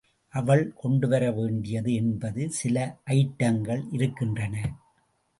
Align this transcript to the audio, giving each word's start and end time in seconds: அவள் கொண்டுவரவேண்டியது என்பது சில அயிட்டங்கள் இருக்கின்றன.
அவள் 0.33 0.73
கொண்டுவரவேண்டியது 0.83 1.93
என்பது 1.93 2.49
சில 2.51 2.77
அயிட்டங்கள் 3.05 3.83
இருக்கின்றன. 3.91 4.55